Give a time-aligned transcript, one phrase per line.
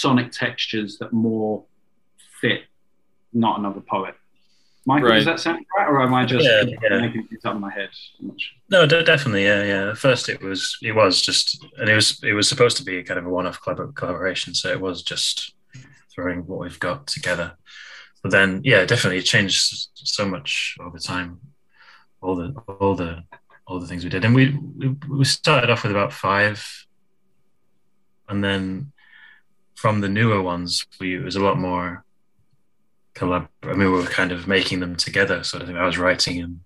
[0.00, 1.64] sonic textures that more
[2.40, 2.62] fit
[3.32, 4.14] not another poet.
[4.86, 5.16] Michael, Right.
[5.16, 7.00] does that sound right, or am I just Yeah, yeah.
[7.00, 7.90] making things up in my head?
[8.18, 8.34] Sure.
[8.70, 9.90] No, de- definitely, yeah, yeah.
[9.90, 13.02] At first, it was it was just, and it was it was supposed to be
[13.02, 15.54] kind of a one-off collab- collaboration, so it was just
[16.12, 17.56] throwing what we've got together.
[18.22, 21.40] But then, yeah, definitely, it changed so much over time.
[22.22, 22.48] All the
[22.80, 23.22] all the
[23.66, 24.88] all the things we did, and we we,
[25.18, 26.86] we started off with about five,
[28.28, 28.92] and then
[29.80, 32.04] from the newer ones, we it was a lot more
[33.14, 33.48] collab.
[33.62, 35.76] I mean, we were kind of making them together, sort of thing.
[35.78, 36.60] I was writing and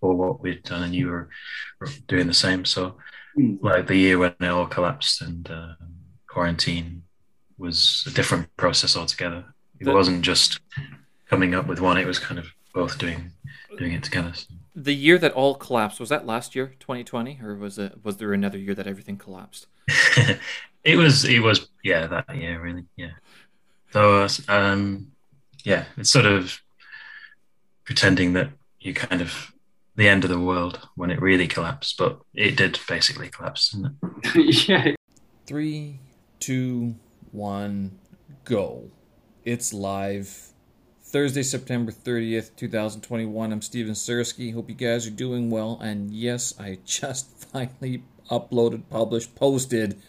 [0.00, 1.28] for what we'd done, and you were
[2.06, 2.64] doing the same.
[2.64, 2.96] So,
[3.38, 3.58] Mm.
[3.62, 5.74] like the year when it all collapsed and uh,
[6.26, 7.02] quarantine
[7.58, 9.44] was a different process altogether.
[9.78, 10.60] It wasn't just
[11.28, 13.32] coming up with one; it was kind of both doing
[13.76, 14.32] doing it together.
[14.34, 14.46] So.
[14.74, 18.32] The year that all collapsed was that last year, 2020, or was it was there
[18.32, 19.66] another year that everything collapsed?
[20.86, 23.10] it was it was yeah that year really yeah.
[23.92, 25.08] So uh, um,
[25.64, 26.60] yeah, it's sort of
[27.84, 29.52] pretending that you kind of
[29.96, 33.96] the end of the world when it really collapsed, but it did basically collapse, didn't
[34.22, 34.68] it?
[34.68, 34.94] yeah,
[35.46, 36.00] Three,
[36.40, 36.96] two,
[37.32, 37.98] one,
[38.44, 38.90] go.
[39.44, 40.48] It's live.
[41.02, 43.52] Thursday, September 30th, 2021.
[43.52, 44.52] I'm Steven Sersky.
[44.52, 45.78] Hope you guys are doing well.
[45.80, 50.02] And yes, I just finally uploaded, published, posted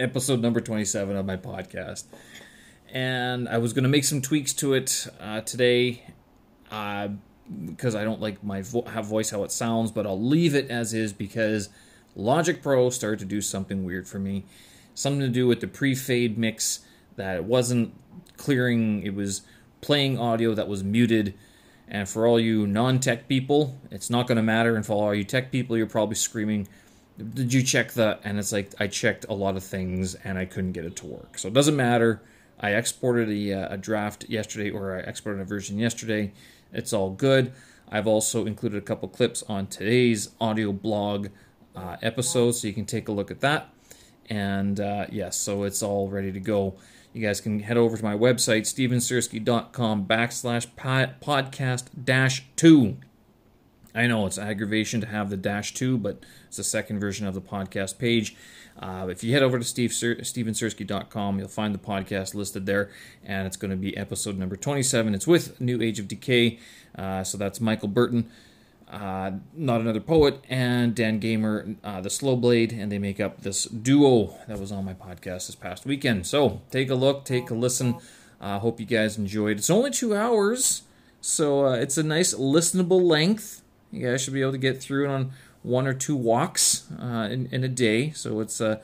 [0.00, 2.04] episode number 27 of my podcast.
[2.92, 6.04] And I was going to make some tweaks to it uh, today
[6.70, 7.08] uh,
[7.66, 10.94] because I don't like my vo- voice how it sounds, but I'll leave it as
[10.94, 11.68] is because
[12.16, 14.44] Logic Pro started to do something weird for me.
[14.94, 16.80] Something to do with the pre fade mix
[17.16, 17.94] that it wasn't
[18.36, 19.42] clearing, it was
[19.80, 21.34] playing audio that was muted.
[21.86, 24.76] And for all you non tech people, it's not going to matter.
[24.76, 26.68] And for all you tech people, you're probably screaming,
[27.20, 28.18] Did you check the?
[28.24, 31.06] And it's like, I checked a lot of things and I couldn't get it to
[31.06, 31.38] work.
[31.38, 32.22] So it doesn't matter.
[32.58, 36.32] I exported a, uh, a draft yesterday, or I exported a version yesterday.
[36.72, 37.52] It's all good.
[37.88, 41.28] I've also included a couple clips on today's audio blog
[41.74, 43.72] uh, episode, so you can take a look at that.
[44.28, 46.76] And uh, yes, so it's all ready to go.
[47.12, 52.98] You guys can head over to my website, stevensersky.com backslash pod- podcast dash two.
[53.94, 57.34] I know it's aggravation to have the dash two, but it's the second version of
[57.34, 58.36] the podcast page.
[58.78, 62.90] Uh, if you head over to Steve Ser- stevensersky.com, you'll find the podcast listed there,
[63.24, 65.14] and it's going to be episode number 27.
[65.14, 66.58] It's with New Age of Decay,
[66.96, 68.30] uh, so that's Michael Burton,
[68.88, 73.42] uh, not another poet, and Dan Gamer, uh, the Slow Blade, and they make up
[73.42, 76.26] this duo that was on my podcast this past weekend.
[76.26, 77.96] So take a look, take a listen.
[78.40, 79.58] I hope you guys enjoyed.
[79.58, 80.82] It's only two hours,
[81.20, 83.59] so uh, it's a nice listenable length.
[83.90, 87.28] You guys should be able to get through it on one or two walks uh,
[87.30, 88.10] in, in a day.
[88.12, 88.80] So it's uh,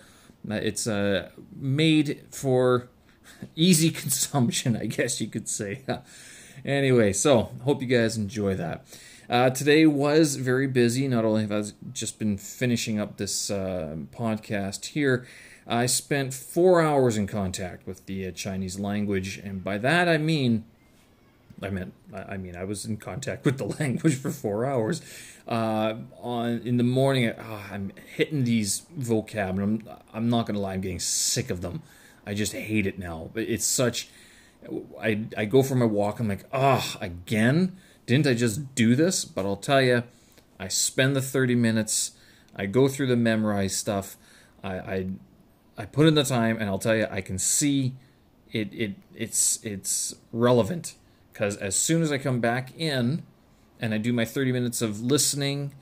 [0.48, 2.88] it's uh, made for
[3.56, 5.82] easy consumption, I guess you could say.
[6.64, 8.86] anyway, so hope you guys enjoy that.
[9.28, 11.08] Uh, today was very busy.
[11.08, 11.62] Not only have I
[11.92, 15.26] just been finishing up this uh, podcast here,
[15.66, 20.16] I spent four hours in contact with the uh, Chinese language, and by that I
[20.16, 20.64] mean
[21.62, 25.00] I meant, I mean, I was in contact with the language for four hours.
[25.48, 30.58] Uh, on in the morning, oh, I'm hitting these vocab, and I'm, I'm not gonna
[30.58, 31.82] lie, I'm getting sick of them.
[32.26, 33.30] I just hate it now.
[33.34, 34.08] It's such.
[35.00, 36.18] I I go for my walk.
[36.18, 37.76] I'm like, ah, oh, again?
[38.04, 39.24] Didn't I just do this?
[39.24, 40.02] But I'll tell you,
[40.58, 42.12] I spend the 30 minutes.
[42.54, 44.16] I go through the memorized stuff.
[44.64, 45.06] I I,
[45.78, 47.94] I put in the time, and I'll tell you, I can see
[48.50, 48.74] it.
[48.74, 50.96] It it's it's relevant
[51.36, 53.22] because as soon as I come back in
[53.78, 55.74] and I do my 30 minutes of listening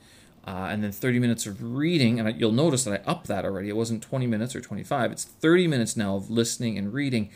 [0.45, 3.45] uh, and then 30 minutes of reading, and I, you'll notice that I upped that
[3.45, 3.69] already.
[3.69, 7.29] It wasn't 20 minutes or 25, it's 30 minutes now of listening and reading.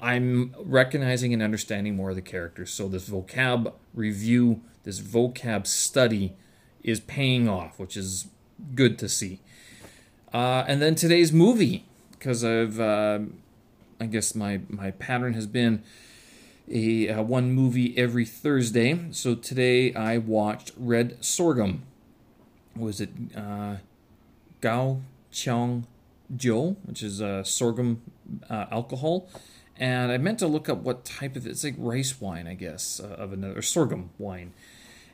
[0.00, 2.72] I'm recognizing and understanding more of the characters.
[2.72, 6.32] So this vocab review, this vocab study
[6.82, 8.28] is paying off, which is
[8.74, 9.40] good to see.
[10.32, 13.18] Uh, and then today's movie, because I've, uh,
[14.00, 15.82] I guess my, my pattern has been
[16.70, 18.98] a uh, one movie every Thursday.
[19.10, 21.82] So today I watched Red Sorghum.
[22.76, 23.76] Was it uh,
[24.60, 25.00] Gao
[25.32, 25.86] Chang
[26.34, 28.02] Jiu, which is uh, sorghum
[28.48, 29.28] uh, alcohol?
[29.76, 33.00] And I meant to look up what type of it's like rice wine, I guess,
[33.00, 34.52] uh, of another sorghum wine.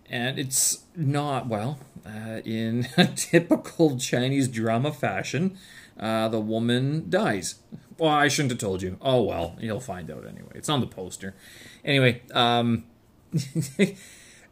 [0.09, 2.87] And it's not well uh, in
[3.17, 5.59] typical Chinese drama fashion.
[5.99, 7.57] Uh, the woman dies.
[7.99, 8.99] Well, I shouldn't have told you.
[9.01, 10.53] Oh well, you'll find out anyway.
[10.55, 11.35] It's on the poster.
[11.85, 12.85] Anyway, um,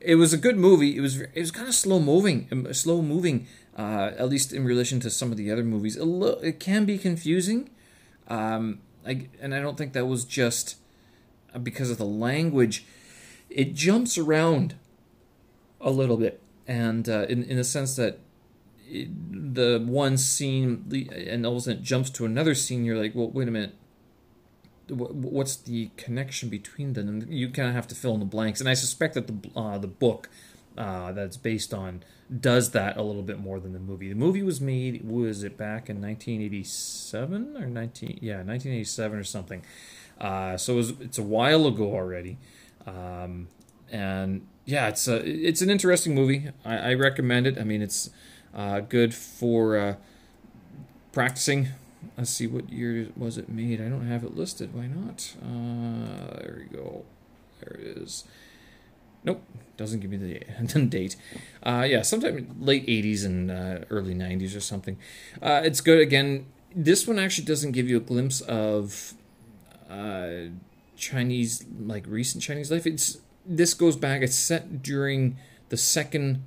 [0.00, 0.96] it was a good movie.
[0.96, 3.46] It was it was kind of slow moving, slow moving.
[3.76, 6.84] Uh, at least in relation to some of the other movies, it, lo- it can
[6.84, 7.68] be confusing.
[8.28, 10.76] Um, I, and I don't think that was just
[11.62, 12.86] because of the language.
[13.50, 14.76] It jumps around
[15.84, 18.18] a little bit, and uh, in in the sense that
[18.88, 20.84] it, the one scene
[21.14, 23.50] and all of a sudden it jumps to another scene, you're like, well, wait a
[23.50, 23.74] minute.
[24.88, 27.08] What's the connection between them?
[27.08, 28.60] And you kind of have to fill in the blanks.
[28.60, 30.28] And I suspect that the uh, the book
[30.76, 32.02] uh, that's based on
[32.40, 34.08] does that a little bit more than the movie.
[34.08, 39.62] The movie was made was it back in 1987 or 19 yeah 1987 or something.
[40.20, 42.38] Uh, so it was, it's a while ago already,
[42.86, 43.48] um,
[43.90, 46.50] and yeah, it's a it's an interesting movie.
[46.64, 47.58] I, I recommend it.
[47.58, 48.10] I mean, it's
[48.54, 49.94] uh, good for uh,
[51.12, 51.68] practicing.
[52.16, 53.80] Let's see what year was it made.
[53.80, 54.74] I don't have it listed.
[54.74, 55.34] Why not?
[55.42, 57.04] Uh, there we go.
[57.60, 58.24] There it is.
[59.24, 59.42] Nope,
[59.78, 61.16] doesn't give me the date.
[61.62, 64.98] Uh, yeah, sometime late 80s and uh, early 90s or something.
[65.40, 65.98] Uh, it's good.
[65.98, 69.14] Again, this one actually doesn't give you a glimpse of
[69.88, 70.50] uh,
[70.96, 72.86] Chinese, like recent Chinese life.
[72.86, 75.36] It's This goes back, it's set during
[75.68, 76.44] the second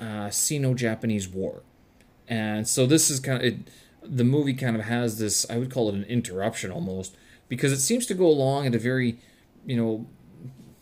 [0.00, 1.62] uh, Sino-Japanese War,
[2.28, 3.56] and so this is kind of it,
[4.02, 5.46] the movie kind of has this.
[5.48, 7.16] I would call it an interruption almost
[7.48, 9.18] because it seems to go along at a very,
[9.64, 10.06] you know,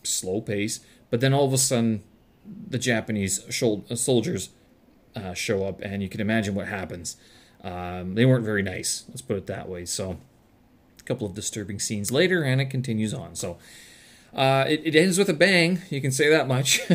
[0.03, 2.03] slow pace, but then all of a sudden,
[2.45, 4.49] the Japanese uh, soldiers
[5.15, 7.17] uh, show up, and you can imagine what happens.
[7.63, 9.05] Um, they weren't very nice.
[9.07, 9.85] Let's put it that way.
[9.85, 10.17] So,
[10.99, 13.35] a couple of disturbing scenes later, and it continues on.
[13.35, 13.57] So,
[14.35, 15.81] uh, it, it ends with a bang.
[15.89, 16.81] You can say that much.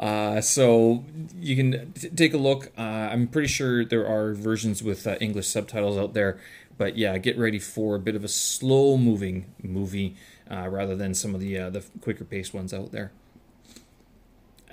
[0.00, 1.04] Uh, so
[1.38, 2.72] you can t- take a look.
[2.78, 6.40] Uh, I'm pretty sure there are versions with uh, English subtitles out there,
[6.78, 10.16] but yeah, get ready for a bit of a slow moving movie
[10.50, 13.12] uh, rather than some of the uh, the quicker paced ones out there.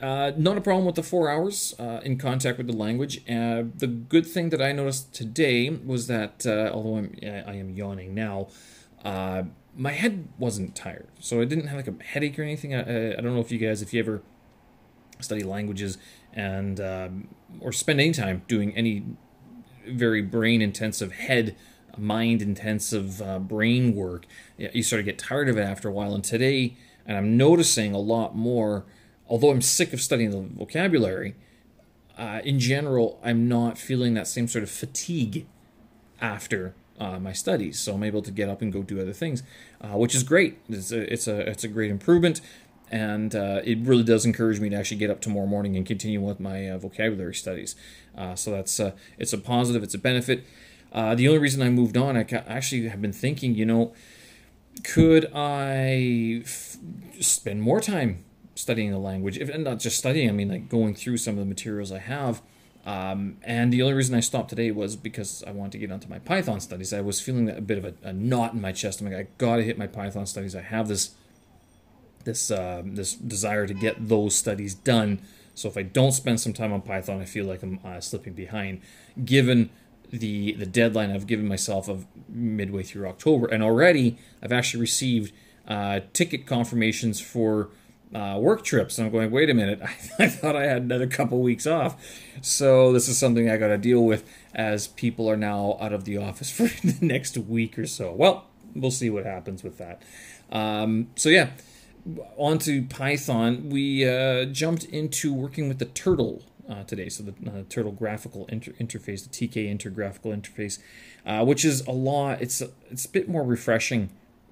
[0.02, 3.26] Uh, not a problem with the four hours in contact with the language.
[3.26, 8.48] the good thing that I noticed today was that although I'm I am yawning now,
[9.78, 12.76] my head wasn't tired, so I didn't have like a headache or anything.
[12.76, 14.22] I, I don't know if you guys, if you ever
[15.20, 15.98] study languages
[16.34, 17.28] and um,
[17.60, 19.04] or spend any time doing any
[19.88, 21.56] very brain intensive head
[21.98, 24.28] mind intensive uh, brain work
[24.58, 26.76] you sort of get tired of it after a while and today
[27.08, 28.86] and i'm noticing a lot more
[29.28, 31.34] although i'm sick of studying the vocabulary
[32.18, 35.48] uh, in general i'm not feeling that same sort of fatigue
[36.22, 39.44] after uh, my studies so i'm able to get up and go do other things
[39.82, 42.42] uh, which is great it's a, it's a it's a great improvement
[42.90, 46.22] and uh, it really does encourage me to actually get up tomorrow morning and continue
[46.22, 47.76] with my uh, vocabulary studies.
[48.18, 50.46] Uh, so that's uh, it's a positive, it's a benefit.
[50.94, 53.94] The only reason I moved on, I actually have been thinking, you know,
[54.84, 56.78] could I f-
[57.20, 58.24] spend more time
[58.56, 61.40] studying the language, if and not just studying, I mean like going through some of
[61.40, 62.42] the materials I have.
[62.88, 66.08] Um, and the only reason I stopped today was because I wanted to get onto
[66.08, 66.94] my Python studies.
[66.94, 69.02] I was feeling a bit of a, a knot in my chest.
[69.02, 70.56] I'm like, I gotta hit my Python studies.
[70.56, 71.12] I have this
[72.24, 75.20] this uh, this desire to get those studies done.
[75.54, 78.32] So if I don't spend some time on Python, I feel like I'm uh, slipping
[78.32, 78.80] behind,
[79.26, 79.70] given
[80.10, 83.48] the the deadline I've given myself of midway through October.
[83.48, 85.34] And already I've actually received
[85.68, 87.68] uh, ticket confirmations for
[88.14, 88.98] uh, work trips.
[88.98, 92.02] And I'm going, wait a minute, I, I thought I had another couple weeks off.
[92.42, 96.06] So this is something I got to deal with as people are now out of
[96.06, 98.12] the office for the next week or so.
[98.12, 98.46] Well,
[98.76, 100.02] we'll see what happens with that.
[100.52, 101.52] Um, so yeah,
[102.38, 107.10] onto Python, we uh, jumped into working with the Turtle uh, today.
[107.10, 110.80] So the uh, Turtle graphical inter- interface, the Tkinter graphical interface,
[111.26, 112.42] uh, which is a lot.
[112.42, 114.10] It's a, it's a bit more refreshing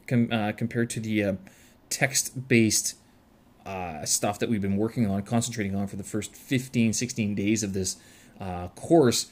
[0.07, 1.37] com- uh, compared to the
[3.65, 7.63] uh, stuff that we've been working on, concentrating on for the first 15, 16 days
[7.63, 7.97] of this
[8.75, 9.27] course.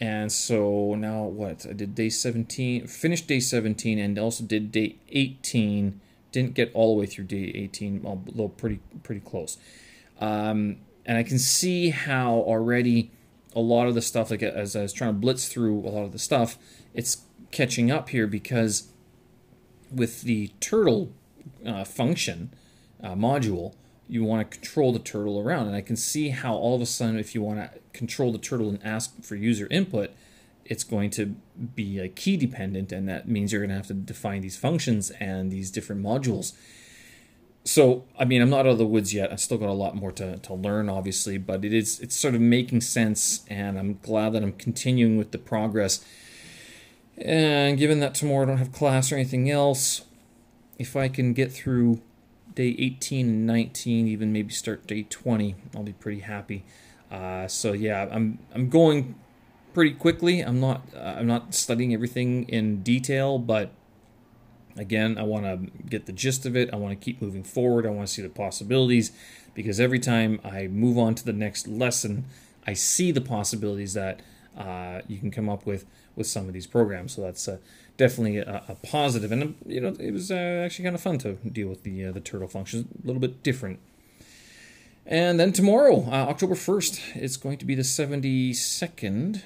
[0.00, 1.66] And so now what?
[1.68, 6.00] I did day 17, finished day 17, and also did day 18
[6.32, 9.58] didn't get all the way through day 18, although pretty pretty close.
[10.20, 13.10] Um, and I can see how already
[13.56, 16.04] a lot of the stuff, like as I was trying to blitz through a lot
[16.04, 16.58] of the stuff,
[16.94, 18.88] it's catching up here because
[19.90, 21.12] with the turtle
[21.64, 22.52] uh, function
[23.02, 23.74] uh, module,
[24.08, 25.66] you want to control the turtle around.
[25.66, 28.38] And I can see how all of a sudden, if you want to control the
[28.38, 30.10] turtle and ask for user input,
[30.64, 31.34] it's going to
[31.74, 35.10] be a key dependent, and that means you're going to have to define these functions
[35.12, 36.52] and these different modules.
[37.64, 39.32] So, I mean, I'm not out of the woods yet.
[39.32, 42.34] I've still got a lot more to, to learn, obviously, but it is it's sort
[42.34, 46.04] of making sense, and I'm glad that I'm continuing with the progress.
[47.16, 50.02] And given that tomorrow I don't have class or anything else,
[50.78, 52.00] if I can get through
[52.58, 56.64] day 18 and 19, even maybe start day 20, I'll be pretty happy.
[57.08, 59.14] Uh, so yeah, I'm I'm going
[59.72, 60.40] pretty quickly.
[60.40, 63.70] I'm not uh, I'm not studying everything in detail, but
[64.78, 66.72] Again, I want to get the gist of it.
[66.72, 67.84] I want to keep moving forward.
[67.84, 69.10] I want to see the possibilities
[69.52, 72.26] because every time I move on to the next lesson,
[72.64, 74.20] I see the possibilities that
[74.56, 75.84] uh, you can come up with
[76.14, 77.14] with some of these programs.
[77.14, 77.48] So that's
[77.98, 81.34] definitely a, a, positive, and you know it was uh, actually kind of fun to
[81.34, 83.78] deal with the uh, the turtle functions, a little bit different.
[85.04, 89.42] And then tomorrow, uh, October first, it's going to be the seventy second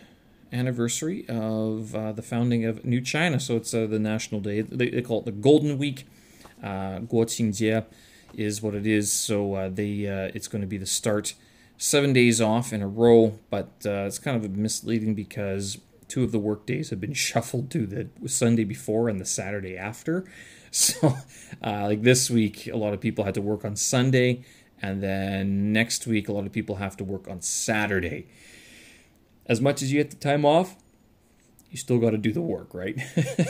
[0.53, 3.41] anniversary of uh, the founding of New China.
[3.41, 4.61] So it's the national day.
[4.61, 6.07] They, they, call it the Golden Week.
[6.63, 7.87] Uh, Guoqingjie
[8.37, 9.11] is what it is.
[9.11, 10.05] So they
[10.35, 11.35] it's going to be the start
[11.79, 15.79] seven days off in a row, but uh, it's kind of misleading because
[16.13, 19.77] two of the work days have been shuffled to the Sunday before and the Saturday
[19.77, 20.25] after.
[20.75, 21.17] So,
[21.63, 24.43] uh, like this week, a lot of people had to work on Sunday,
[24.81, 28.27] and then next week, a lot of people have to work on Saturday.
[29.45, 30.77] As much as you get the time off,
[31.71, 32.99] you still got to do the work, right?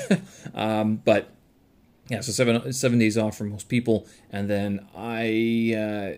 [0.57, 1.31] um, but
[2.09, 5.77] yeah, so seven seven days off for most people, and then I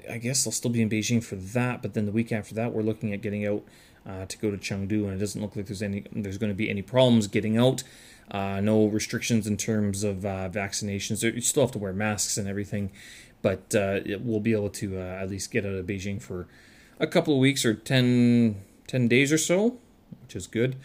[0.09, 1.83] uh, I guess I'll still be in Beijing for that.
[1.83, 3.63] But then the week after that, we're looking at getting out
[4.07, 6.57] uh, to go to Chengdu, and it doesn't look like there's any there's going to
[6.57, 7.83] be any problems getting out.
[8.31, 11.23] Uh, no restrictions in terms of uh, vaccinations.
[11.23, 12.91] You still have to wear masks and everything,
[13.43, 16.47] but uh, we'll be able to uh, at least get out of Beijing for
[16.99, 19.79] a couple of weeks or 10, 10 days or so,
[20.23, 20.77] which is good.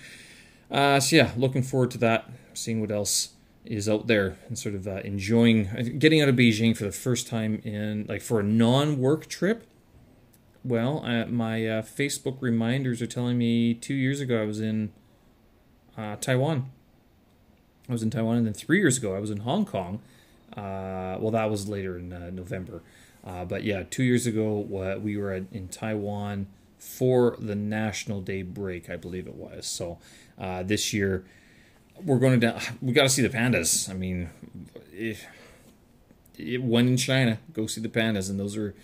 [0.70, 2.30] so yeah, looking forward to that.
[2.54, 3.30] Seeing what else
[3.70, 7.28] is out there and sort of uh, enjoying getting out of Beijing for the first
[7.28, 9.66] time in like for a non-work trip.
[10.64, 14.92] Well, uh, my uh, Facebook reminders are telling me two years ago I was in
[15.98, 16.70] uh, Taiwan.
[17.88, 20.02] I was in Taiwan, and then three years ago I was in Hong Kong.
[20.56, 22.82] Uh, well, that was later in uh, November.
[23.24, 24.60] but yeah, two years ago
[25.02, 26.48] we were in Taiwan
[26.78, 29.66] for the National Day break, I believe it was.
[29.66, 29.98] So
[30.38, 31.26] this year
[32.04, 33.90] we're going to we got to see the pandas.
[33.90, 34.30] I mean,
[34.94, 35.26] if,
[36.38, 38.76] if, when in China, go see the pandas, and those are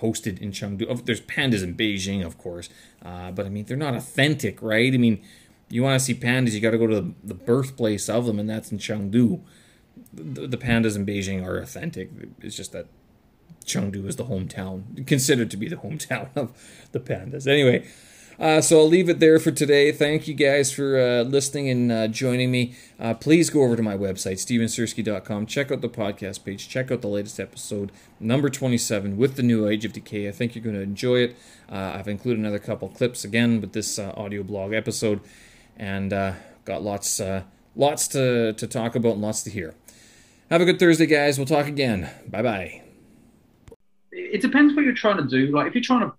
[0.00, 1.04] hosted in Chengdu.
[1.04, 2.68] There's pandas in Beijing, of course,
[3.04, 4.92] uh, but I mean they're not authentic, right?
[4.92, 5.22] I mean,
[5.68, 8.38] you want to see pandas, you got to go to the, the, birthplace of them,
[8.38, 9.42] and that's in Chengdu.
[10.12, 12.10] The, the pandas in Beijing are authentic.
[12.40, 12.86] It's just that
[13.64, 17.46] Chengdu is the hometown, considered to be the hometown of the pandas.
[17.46, 17.86] Anyway.
[18.38, 19.90] Uh, so I'll leave it there for today.
[19.90, 22.74] Thank you guys for uh, listening and uh, joining me.
[23.00, 25.46] Uh, please go over to my website, stevensersky.com.
[25.46, 26.68] Check out the podcast page.
[26.68, 27.90] Check out the latest episode,
[28.20, 30.28] number 27, with the new Age of Decay.
[30.28, 31.36] I think you're going to enjoy it.
[31.70, 35.20] Uh, I've included another couple clips again with this uh, audio blog episode,
[35.76, 36.10] and
[36.64, 37.20] got lots,
[37.74, 39.74] lots to, to talk about and lots to hear.
[40.50, 41.38] Have a good Thursday, guys.
[41.38, 42.08] We'll talk again.
[42.26, 42.82] Bye bye.
[44.12, 45.54] It depends what you're trying to do.
[45.54, 46.12] Like, if you're trying to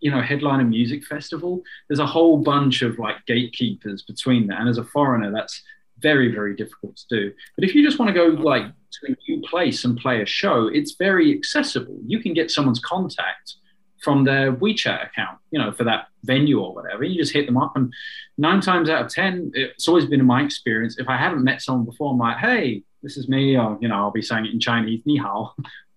[0.00, 4.60] you know headline a music festival there's a whole bunch of like gatekeepers between that
[4.60, 5.62] and as a foreigner that's
[5.98, 7.32] very very difficult to do.
[7.56, 10.26] But if you just want to go like to a new place and play a
[10.26, 11.98] show it's very accessible.
[12.06, 13.56] You can get someone's contact
[14.00, 17.04] from their WeChat account, you know, for that venue or whatever.
[17.04, 17.92] You just hit them up, and
[18.38, 20.98] nine times out of ten, it's always been in my experience.
[20.98, 23.96] If I haven't met someone before, I'm like, "Hey, this is me," or you know,
[23.96, 25.54] I'll be saying it in Chinese, "Ni hao,"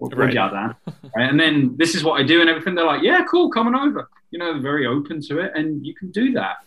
[0.09, 0.33] right.
[1.15, 1.29] right?
[1.29, 2.75] And then this is what I do and everything.
[2.75, 4.09] They're like, yeah, cool, coming over.
[4.31, 5.51] You know, very open to it.
[5.55, 6.57] And you can do that.